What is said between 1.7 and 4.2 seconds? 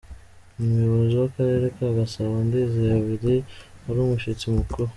ka Gasabo Ndizeye Willy wari